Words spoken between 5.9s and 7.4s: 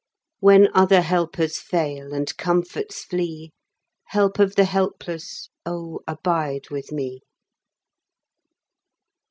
abide with me!